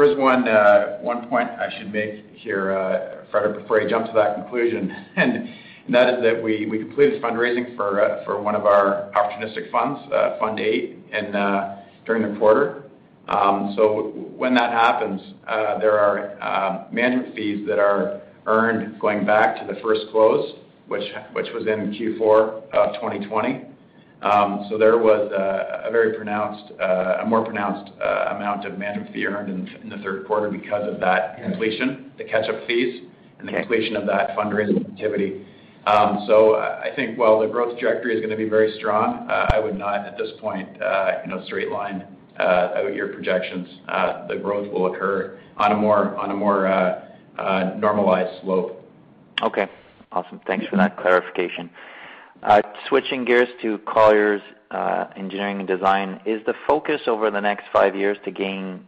[0.48, 4.90] uh, one point I should make here, uh, Frederic, before I jump to that conclusion,
[5.16, 5.50] and
[5.90, 10.00] that is that we completed fundraising for one of our opportunistic funds,
[10.40, 10.96] Fund VIII,
[12.06, 12.83] during the quarter.
[13.28, 19.24] Um, so, when that happens, uh, there are um, management fees that are earned going
[19.24, 20.54] back to the first close,
[20.88, 23.64] which was in Q4 of 2020.
[24.22, 29.26] Um, there was a very pronounced uh a more pronounced uh, amount of management fee
[29.26, 33.02] earned in the third quarter because of that completion, the catch-up fees
[33.38, 35.44] and the completion of that fundraising activity.
[35.86, 39.58] Um so uh, I think while the growth trajectory is gonna be very strong, I
[39.58, 42.06] would not at this point, you know, straight line
[42.38, 43.68] Uh, out your projections.
[43.86, 48.84] Uh, the growth will occur on a more uh, normalized slope.
[49.40, 49.68] Okay.
[50.10, 50.40] Awesome.
[50.44, 51.70] Thanks for that clarification.
[52.88, 54.42] Switching gears to Colliers
[55.16, 58.84] Engineering & Design, is the focus over the next five years to gain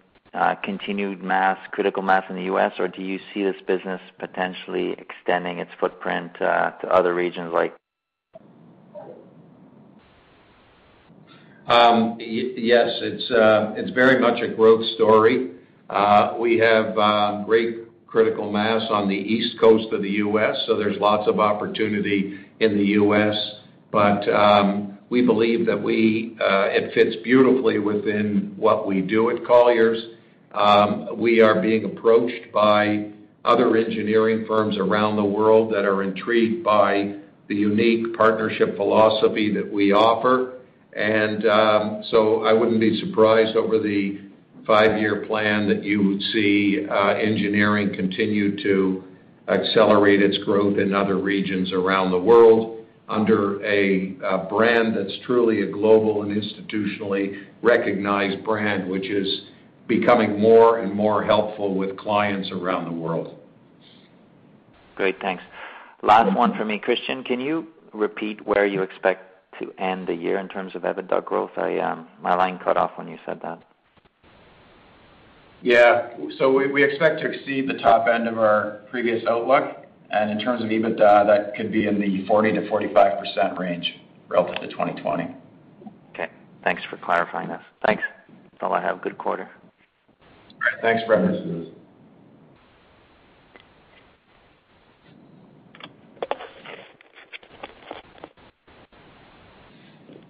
[0.64, 5.59] continued mass, critical mass in the U.S., or do you see this business potentially extending
[5.59, 7.74] its footprint to other regions like?
[11.68, 15.50] Yes, it's uh it's very much a growth story.
[16.38, 21.29] We have great critical mass on the East Coast of the U.S., so there's lots
[21.29, 23.37] of opportunity in the U.S.
[23.90, 29.44] But um we believe that we uh it fits beautifully within what we do at
[29.44, 30.02] Colliers.
[31.16, 33.11] We are being approached by
[33.44, 37.16] other engineering firms around the world that are intrigued by
[37.48, 40.56] the unique partnership philosophy that we offer.
[40.96, 42.02] Um,
[42.44, 44.20] I wouldn't be surprised over the
[44.66, 49.04] five-year plan that you would see uh, engineering continue to
[49.48, 54.16] accelerate its growth in other regions around the world under a
[54.48, 59.42] brand that's truly a global and institutionally recognized brand, which is
[59.87, 63.38] becoming more and more helpful with clients around the world.
[64.96, 65.20] Great.
[65.20, 65.42] Thanks.
[66.02, 66.78] Last one for me.
[66.78, 71.25] Christian, can you repeat where you expect to end the year in terms of EBITDA
[71.25, 71.51] growth?
[71.57, 73.62] I um my line cut off when you said that.
[75.62, 76.11] Yeah.
[76.38, 79.85] So we expect to exceed the top end of our previous outlook.
[80.11, 83.92] And in terms of EBITDA, that could be in the 40%-45% range
[84.29, 85.35] relative to 2020.
[86.11, 86.29] Okay.
[86.62, 87.61] Thanks for clarifying this.
[87.85, 88.05] Thanks.
[88.29, 89.03] That's all I have.
[89.03, 89.51] Good quarter.
[90.11, 90.19] All
[90.61, 90.81] right.
[90.81, 91.69] Thanks, Frederic.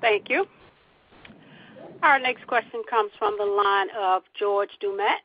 [0.06, 0.46] Thank you.
[2.04, 5.18] Our next question comes from the line of George Doumet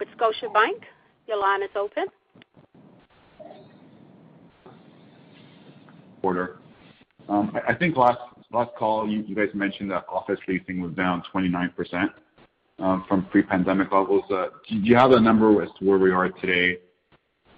[0.00, 0.82] with Scotiabank.
[1.28, 2.06] Your line is open.
[6.20, 6.58] Quarter.
[7.28, 8.18] Um, I think last
[8.76, 12.08] call, you guys mentioned that office leasing was down 29%
[12.80, 14.24] um, from pre-pandemic levels.
[14.28, 16.78] Uh, do you have a number as to where we are today?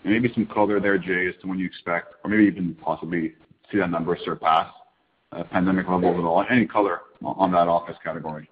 [0.04, 3.32] Maybe some color there, Jay, as to when you expect or maybe even possibly
[3.72, 4.70] see that number surpass
[5.44, 6.44] pandemic levels at all.
[6.50, 8.48] Any color on that office category?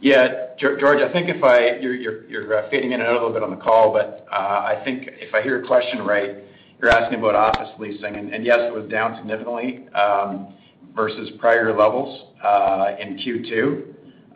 [0.00, 0.46] Yeah.
[0.58, 3.50] George, I think if I you're uh, fading in and out a little bit on
[3.50, 6.36] the call, but uh, I think if I hear your question right,
[6.80, 8.16] you're asking about office leasing.
[8.16, 10.54] And yes, it was down significantly um,
[10.94, 13.86] versus prior levels uh, in Q2.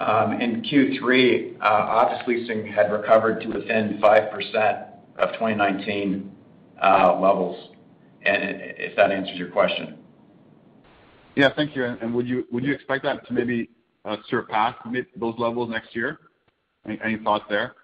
[0.00, 4.86] Um, in Q3, office leasing had recovered to within 5%
[5.18, 6.32] of 2019
[6.82, 7.70] levels,
[8.22, 9.98] and if that answers your question.
[11.36, 11.96] Yeah, thank you.
[12.02, 13.70] Would you expect that to maybe
[14.04, 14.74] uh, surpass
[15.16, 16.18] those levels next year?
[16.86, 17.74] Any thoughts there?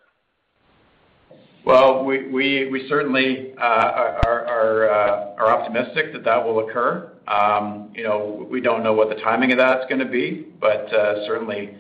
[1.65, 7.13] Well, we certainly uh, uh, are optimistic that that will occur.
[7.29, 10.89] Um, you know, we don't know what the timing of that's gonna be, but
[11.27, 11.77] certainly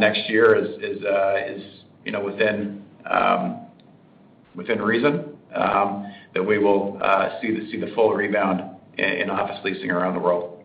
[0.00, 1.62] next year is
[2.04, 3.66] you know within um,
[4.54, 6.98] reason um, that we will
[7.40, 8.62] see the full rebound
[8.98, 10.55] in office leasing around the world.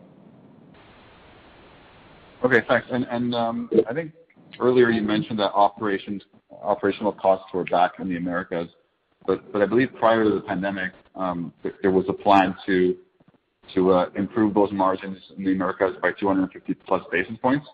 [2.44, 2.86] Okay, thanks.
[2.90, 4.12] And and um I think
[4.60, 6.22] earlier you mentioned that operations
[6.62, 8.68] operational costs were back in the Americas,
[9.26, 12.96] but but I believe prior to the pandemic, um there was a plan to
[13.74, 17.66] to uh improve those margins in the Americas by 250+ basis points.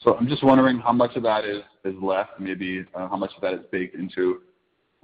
[0.00, 3.40] So I'm just wondering how much of that is is, left, maybe how much of
[3.40, 4.42] that is baked into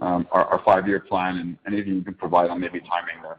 [0.00, 3.38] um our five-year plan, and anything you can provide on maybe timing there.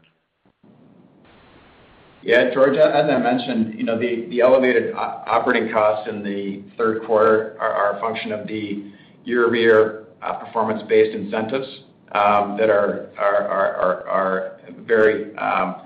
[2.24, 7.56] Yeah, George, as I mentioned, you know, the elevated operating costs in the third quarter
[7.58, 8.92] are a function of the
[9.24, 11.66] year-over-year uh, performance-based incentives
[12.12, 15.82] um, that are are are are very um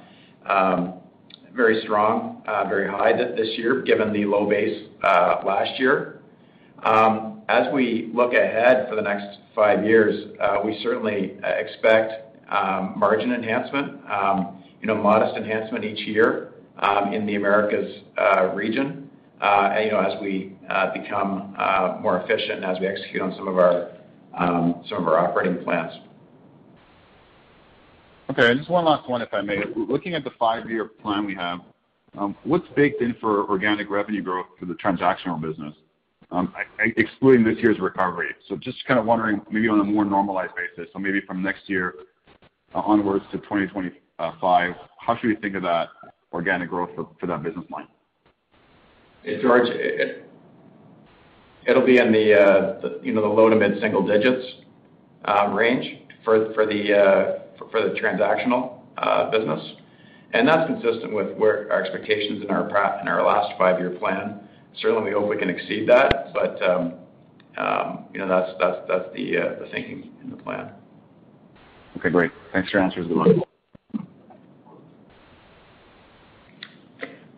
[0.46, 0.94] um
[1.54, 6.20] very strong, uh, very high this year, given the low base uh, last year.
[6.82, 10.32] Um, as we look ahead for the next five years,
[10.62, 12.12] we certainly expect
[12.50, 14.02] um, margin enhancement,
[14.86, 19.10] you know, modest enhancement each year um, in the Americas uh, region,
[19.40, 21.56] uh, you know, as we uh, become
[22.00, 23.90] more efficient as we execute on some of our
[24.38, 25.92] um some of our operating plans.
[28.30, 28.54] Okay.
[28.54, 29.64] Just one last one, if I may.
[29.74, 31.60] Looking at the five-year plan we have,
[32.16, 35.74] um, what's baked in for organic revenue growth for the transactional business,
[36.30, 38.28] um, excluding this year's recovery?
[38.48, 41.68] So just kind of wondering, maybe on a more normalized basis, so maybe from next
[41.68, 41.94] year
[42.74, 43.38] onwards to
[44.18, 45.88] Uh, 2025, how should we think of that
[46.32, 46.90] organic growth
[47.20, 47.86] for that business line?
[49.42, 49.68] George,
[51.66, 54.46] it'll be in uh, the you know the low to mid-single digits
[55.26, 58.80] uh, range for the transactional
[59.30, 59.60] business.
[60.32, 64.40] And that's consistent with where our expectations in our last five-year plan.
[64.80, 66.94] Certainly, we hope we can exceed that, but um,
[67.58, 68.52] um, you know, that's
[69.14, 70.70] the thinking in the plan.
[71.98, 72.30] Okay, great.
[72.52, 73.06] Thanks for your answers.
[73.06, 73.45] Good luck.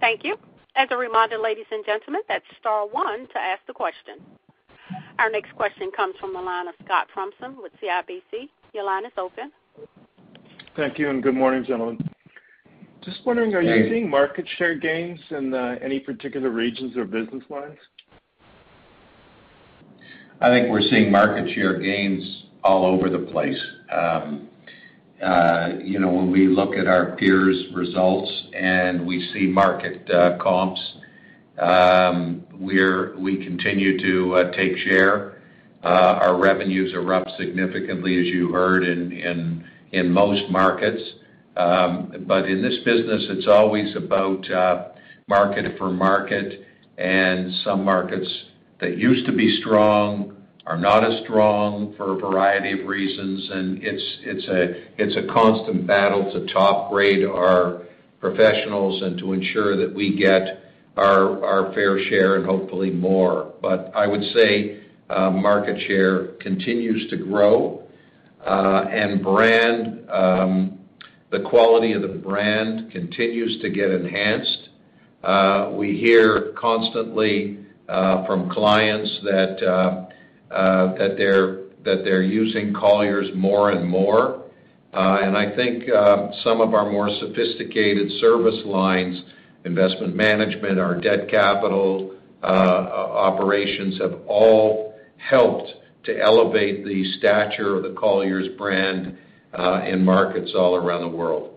[0.00, 0.36] Thank you.
[0.76, 4.14] As a reminder, ladies and gentlemen, that's star one to ask the question.
[5.18, 8.48] Our next question comes from the line of Scott Fromson with CIBC.
[8.72, 9.50] Your line is open.
[10.76, 11.98] Thank you, and good morning, gentlemen.
[13.02, 17.42] Just wondering, are you seeing market share gains in uh, any particular regions or business
[17.48, 17.78] lines?
[20.40, 23.58] I think we're seeing market share gains all over the place.
[23.92, 24.48] Um,
[25.22, 30.38] Uh, you know, when we look at our peers' results and we see market uh,
[30.38, 30.80] comps,
[31.58, 35.42] um we continue to uh, take share.
[35.82, 41.02] Our revenues are up significantly, as you heard, in in most markets.
[41.56, 44.46] Um but in this business, it's always about
[45.26, 46.64] market for market,
[46.96, 48.28] and some markets
[48.80, 50.37] that used to be strong
[50.68, 53.48] are not as strong for a variety of reasons.
[53.50, 57.84] And it's a constant battle to top grade our
[58.20, 60.64] professionals and to ensure that we get
[60.98, 63.54] our fair share and hopefully more.
[63.62, 67.84] But I would say uh, market share continues to grow,
[68.44, 70.78] uh, and brand, um,
[71.30, 74.68] the quality of the brand continues to get enhanced.
[75.24, 80.08] Uh, we hear constantly from clients that
[80.50, 80.94] Uh,
[81.84, 84.44] they're using Colliers more and more.
[84.92, 89.22] Uh and I think uh, some of our more sophisticated service lines,
[89.64, 95.70] investment management, our debt capital uh, operations, have all helped
[96.04, 99.18] to elevate the stature of the Colliers brand
[99.86, 101.54] in markets all around the world.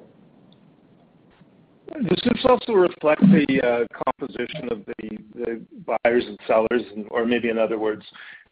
[1.93, 6.83] Does this also reflect the composition of the buyers and sellers?
[7.09, 8.03] Or maybe in other words,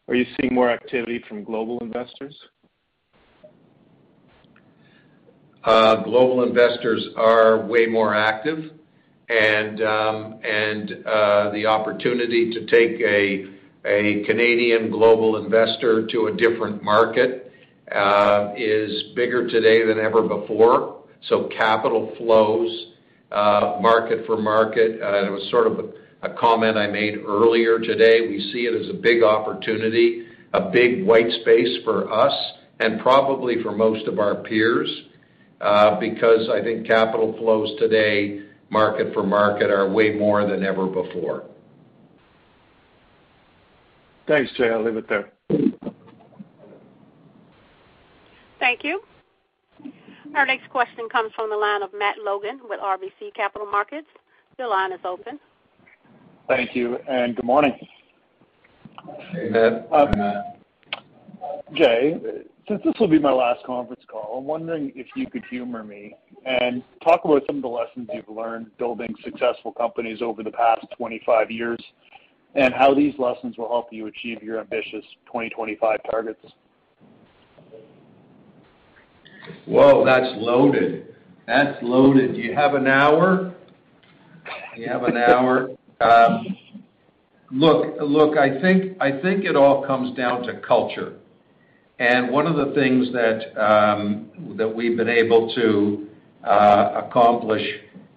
[0.09, 2.35] are you seeing more activity from global investors?
[5.63, 8.71] Uh, global investors are way more active,
[9.29, 10.39] and um,
[11.05, 17.51] uh, the opportunity to take a Canadian global investor to a different market
[17.93, 21.03] uh, is bigger today than ever before.
[21.27, 22.87] So capital flows
[23.31, 24.95] market for market.
[24.95, 28.21] It was sort of a comment I made earlier today.
[28.21, 32.33] We see it as a big opportunity, a big white space for us
[32.79, 34.89] and probably for most of our peers,
[35.61, 40.87] uh, because I think capital flows today market for market are way more than ever
[40.87, 41.43] before.
[44.27, 44.69] Thanks, Jay.
[44.69, 45.31] I'll leave it there.
[48.59, 49.01] Thank you.
[50.35, 54.07] Our next question comes from the line of Matt Logan with RBC Capital Markets.
[54.59, 55.39] Your line is open.
[56.49, 57.73] Thank you, and good morning.
[59.07, 60.59] Uh, hey, Matt.
[61.75, 62.19] Jay,
[62.67, 66.15] since this will be my last conference call, I'm wondering if you could humor me
[66.47, 70.87] and talk about some of the lessons you've learned building successful companies over the past
[70.97, 71.79] 25 years,
[72.55, 76.43] and how these lessons will help you achieve your ambitious 2025 targets.
[79.67, 81.15] Whoa, that's loaded.
[81.45, 82.33] That's loaded.
[82.33, 83.53] Do you have an hour?
[84.75, 85.69] You have an hour?
[85.99, 86.57] Um,
[87.51, 91.15] look, look I think it all comes down to culture.
[91.99, 94.29] And one of the things that um,
[94.75, 96.07] we've been able to
[96.45, 97.65] uh, accomplish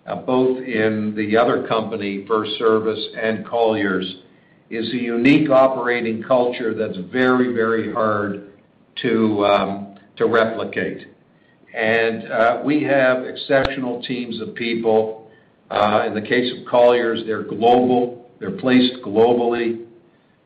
[0.07, 4.23] uh, both in the other company, FirstService and Colliers,
[4.71, 8.53] is a unique operating culture that's very, very hard
[9.03, 11.09] to um, replicate.
[11.75, 15.22] And uh we have exceptional teams of people.
[15.73, 18.31] Uh, in the case of Colliers, they're global.
[18.39, 19.87] They're placed globally.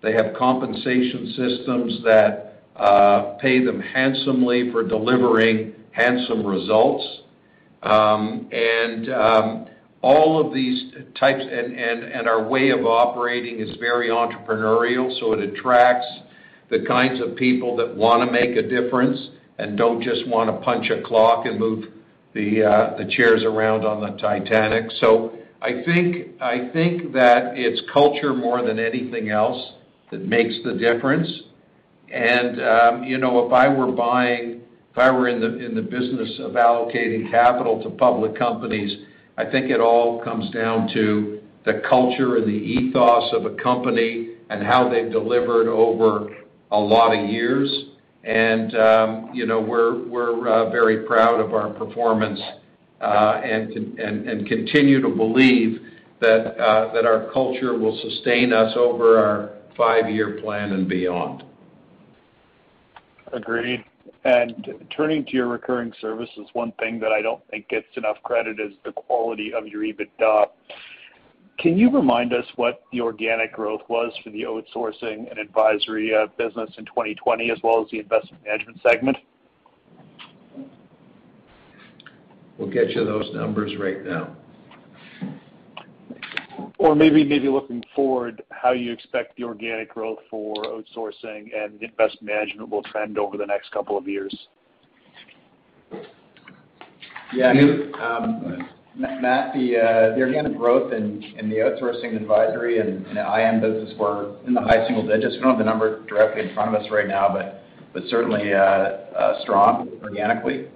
[0.00, 7.04] They have compensation systems that uh, pay them handsomely for delivering handsome results.
[7.82, 9.66] Um, and um,
[10.00, 16.06] all of these types and our way of operating is very entrepreneurial, so it attracts
[16.70, 19.18] the kinds of people that wanna make a difference
[19.58, 21.86] and don't just wanna punch a clock and move
[22.36, 24.90] the chairs around on the Titanic.
[25.00, 25.32] So
[25.62, 29.72] I think I think that it's culture more than anything else
[30.10, 31.28] that makes the difference.
[32.12, 34.60] And um, you know, if I were buying,
[34.92, 39.06] if I were in the in the business of allocating capital to public companies,
[39.36, 44.36] I think it all comes down to the culture and the ethos of a company
[44.50, 46.36] and how they've delivered over
[46.70, 47.68] a lot of years.
[48.26, 52.40] And um, you know, we're uh, very proud of our performance
[53.00, 55.80] uh, and continue to believe
[56.20, 61.44] uh, that our culture will sustain us over our five-year plan and beyond.
[63.32, 63.84] Agreed.
[64.24, 68.58] And turning to your recurring services, one thing that I don't think gets enough credit
[68.58, 70.46] is the quality of your EBITDA.
[71.58, 76.26] Can you remind us what the organic growth was for the outsourcing and advisory uh,
[76.36, 79.16] business in 2020 as well as the investment management segment?
[82.58, 84.36] We'll get you those numbers right now.
[86.78, 92.68] Or maybe looking forward, how you expect the organic growth for outsourcing and investment management
[92.68, 94.34] will trend over the next couple of years.
[97.32, 97.52] Yeah.
[98.00, 98.68] Um,
[99.26, 101.20] Matt, uh, the organic growth in
[101.50, 105.34] the outsourcing advisory and IM business were in the high single digits.
[105.34, 107.34] We don't have the number directly in front of us right now,
[107.92, 110.68] but certainly uh, uh, strong organically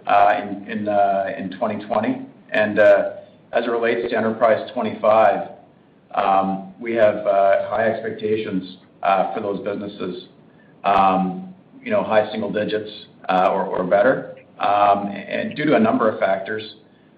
[1.38, 2.26] in 2020.
[3.52, 5.50] As it relates to Enterprise 2025,
[6.16, 7.22] um, we have
[7.70, 10.26] high expectations for those businesses,
[10.82, 11.54] um,
[11.92, 12.90] know, high single digits
[13.28, 14.34] or better.
[14.58, 16.74] Um and due to a number of factors,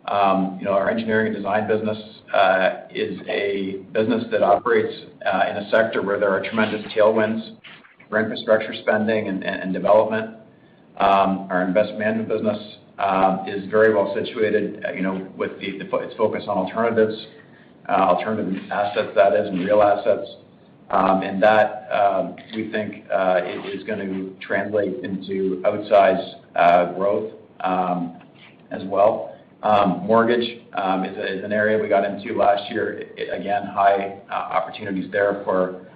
[0.07, 1.99] Um, you know, our engineering and design business
[2.35, 4.93] uh, is a business that operates
[5.25, 7.57] uh, in a sector where there are tremendous tailwinds
[8.09, 10.37] for infrastructure spending and development.
[10.99, 16.17] Um, our investment management business uh, is very well situated, you know, with the its
[16.17, 17.15] focus on alternatives,
[17.89, 20.29] alternative assets that is, and real assets.
[20.91, 23.05] Um and that um, we think
[23.73, 27.33] is gonna translate into outsized growth
[28.71, 29.32] as well.
[29.63, 33.09] Um, mortgage um, is an area we got into last year.
[33.33, 35.87] Again, high uh, opportunities there for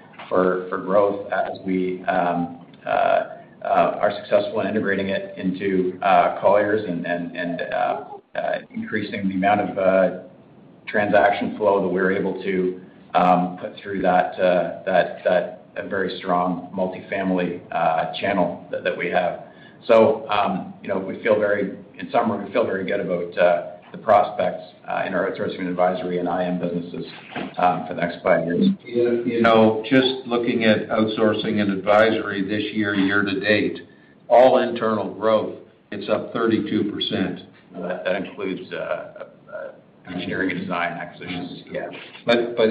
[0.85, 2.91] growth as we um, uh,
[3.64, 5.99] uh, are successful in integrating it into
[6.41, 7.61] Colliers and
[8.71, 10.31] increasing the amount of
[10.87, 12.81] transaction flow that we're able to
[13.61, 14.37] put through that
[15.89, 17.69] very strong multifamily
[18.21, 19.43] channel that we have.
[19.89, 21.01] So um you know,
[21.99, 26.19] in summary, we feel very good about uh, the prospects uh, in our outsourcing advisory
[26.19, 27.07] and IM businesses
[27.59, 28.67] um, for the next five years.
[28.85, 33.81] You know, just looking at outsourcing and advisory this year year to date,
[34.29, 35.57] all internal growth,
[35.93, 37.47] it's up 32%.
[37.75, 39.25] That includes uh,
[40.13, 41.63] engineering and design acquisitions.
[41.71, 41.89] Yeah.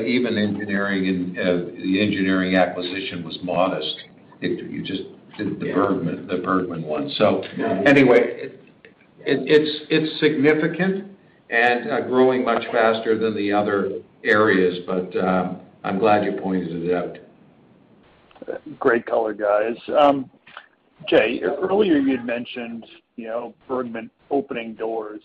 [0.06, 3.96] Even engineering and the engineering acquisition was modest.
[4.42, 5.04] You just
[5.38, 7.10] did the Bergmann one.
[7.18, 7.42] So
[7.86, 8.52] anyway,
[9.26, 11.06] it's significant
[11.50, 14.80] and growing much faster than the other areas.
[14.86, 17.18] But um, I'm glad you pointed it out.
[18.80, 19.76] Great color, guys.
[20.00, 20.30] Um,
[21.08, 25.22] Jay, earlier you'd mentioned, you know, Bergmann opening doors.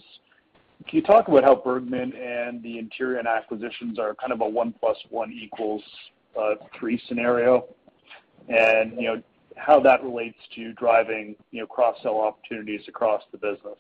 [0.89, 4.75] Can you talk about how Bergmann and the Antirion acquisitions are kind of a one
[4.81, 5.83] plus one equals
[6.39, 7.67] uh, three scenario?
[8.49, 8.57] You
[8.97, 9.23] know,
[9.61, 13.79] how that relates to driving, you know, cross-sell opportunities across the business.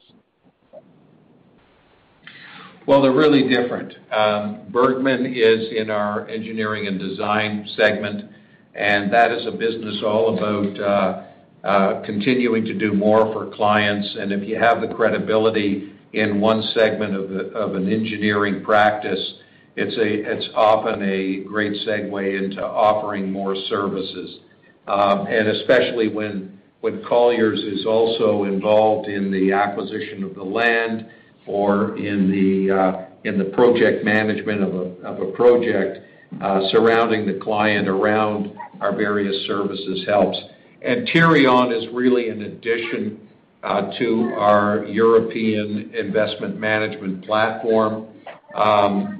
[2.86, 3.94] Well, they're really different.
[4.12, 8.30] Um, Bergmann is in our engineering and design segment,
[8.74, 14.16] and that is a business all about uh, uh, continuing to do more for clients.
[14.18, 19.34] And If you have the credibility in one segment of an engineering practice,
[19.76, 24.40] it's often a great segue into offering more services.
[24.86, 26.58] Um, and Especially when
[27.06, 31.06] Colliers is also involved in the acquisition of the land
[31.46, 33.06] or in the uh,
[33.52, 35.98] project management of a project
[36.40, 40.38] uh, surrounding the client around our various services helps.
[40.86, 43.28] Antirion is really an addition
[43.62, 48.06] uh, to our European investment management platform,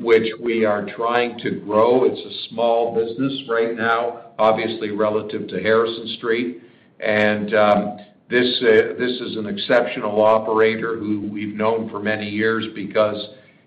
[0.01, 2.05] which we are trying to grow.
[2.05, 6.63] It's a small business right now, obviously relative to Harrison Street.
[6.99, 13.17] And um, this this is an exceptional operator who we've known for many years because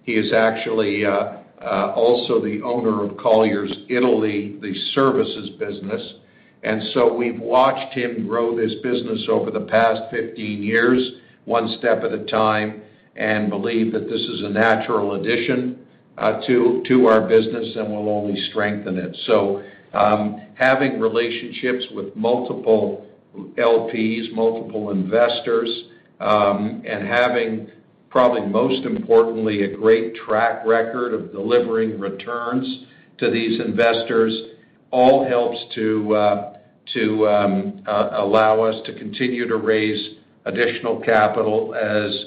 [0.04, 6.14] he is actually uh, uh, also the owner of Colliers Italy, the services business.
[6.64, 11.12] and so We've watched him grow this business over the past 15 years,
[11.46, 12.82] one step at a time,
[13.16, 15.80] and believe that this is a natural addition
[16.18, 19.16] uh, to our business and will only strengthen it.
[19.26, 25.86] So, um, Having relationships with multiple LPs, multiple investors,
[26.20, 27.72] um, and having,
[28.12, 32.86] probably most importantly, a great track record of delivering returns
[33.18, 34.40] to these investors,
[34.92, 36.58] all helps to uh,
[36.96, 42.26] um, uh, allow us to continue to raise additional capital as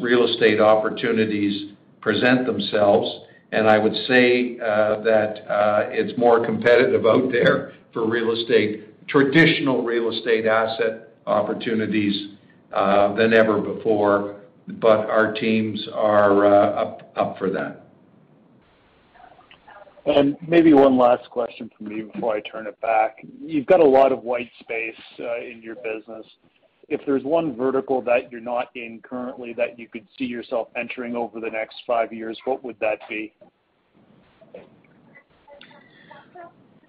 [0.00, 3.22] real estate opportunities present themselves.
[3.52, 9.82] And I would say uh, that it's more competitive out there for real estate traditional
[9.82, 12.36] real estate asset opportunities
[12.72, 14.36] uh, than ever before,
[14.66, 17.82] but our teams are uh, up for that.
[20.06, 23.24] And Maybe one last question from me before I turn it back.
[23.40, 26.24] You've got a lot of white space uh, in your business.
[26.88, 31.16] If there's one vertical that you're not in currently that you could see yourself entering
[31.16, 33.32] over the next five years, what would that be?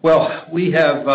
[0.03, 1.07] Well, we have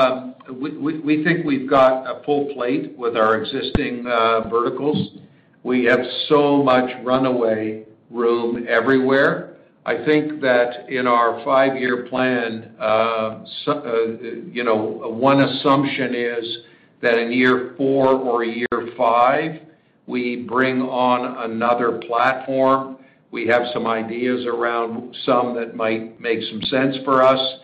[0.51, 5.19] we think we've got a full plate with our existing uh, verticals.
[5.63, 9.57] We have so much runaway room everywhere.
[9.87, 14.07] I think that in our five-year plan, uh, uh,
[14.51, 16.59] you know, one assumption is
[17.03, 19.61] that in year four or year five,
[20.07, 22.99] we bring on another platform.
[23.31, 27.61] We have some ideas around some that might make some sense for us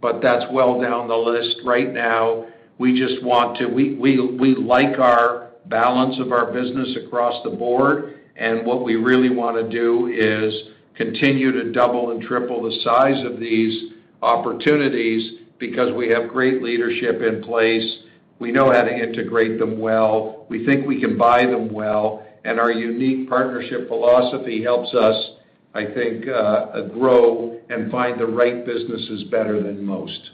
[0.00, 2.46] but that's well down the list right now.
[2.78, 3.66] We just want to.
[3.66, 9.68] We like our balance of our business across the board, and what we really wanna
[9.68, 16.28] do is continue to double and triple the size of these opportunities because we have
[16.28, 17.98] great leadership in place.
[18.40, 20.46] We know how to integrate them well.
[20.48, 25.36] We think we can buy them well, and our unique partnership philosophy helps us
[25.72, 30.30] I think, uh, uh, grow and find the right businesses better than most.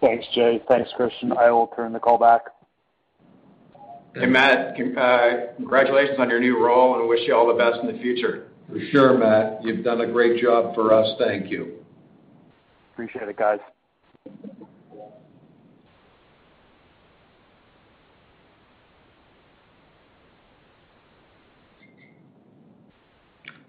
[0.00, 0.62] Thanks, Jay.
[0.66, 1.32] Thanks, Christian.
[1.32, 2.42] I will turn the call back.
[4.14, 7.94] Hey, Matt, uh, congratulations on your new role, and wish you all the best in
[7.94, 8.48] the future.
[8.66, 9.62] For sure, Matt.
[9.62, 11.16] You've done a great job for us.
[11.18, 11.84] Thank you.
[12.94, 13.60] Appreciate it, guys.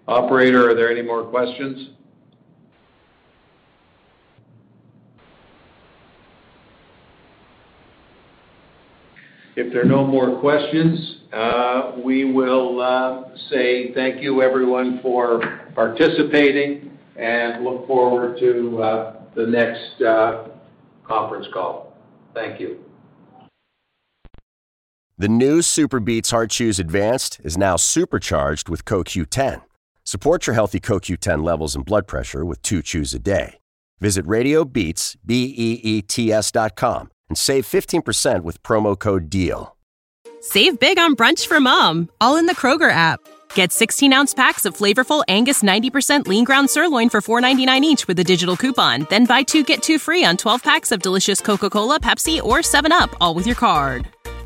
[0.08, 1.90] Operator, are there any more questions?
[9.54, 15.40] If there are no more questions, uh, we will uh, say thank you everyone for
[15.74, 20.02] participating and look forward to uh, the next
[21.06, 21.94] conference call.
[22.34, 22.78] Thank you.
[25.18, 29.62] The new Super Beets Heart Chews Advanced is now supercharged with CoQ10
[30.12, 33.56] Support your healthy CoQ10 levels and blood pressure with two chews a day.
[33.98, 39.74] Visit RadioBeets, B-E-E-T-S dot com and save 15% with promo code DEAL.
[40.42, 43.20] Save big on brunch for mom, all in the Kroger app.
[43.54, 48.18] Get 16 ounce packs of flavorful Angus 90% lean ground sirloin for $4.99 each with
[48.18, 49.06] a digital coupon.
[49.08, 52.58] Then buy two get two free on 12 packs of delicious Coca Cola, Pepsi, or
[52.58, 54.08] 7UP, all with your card.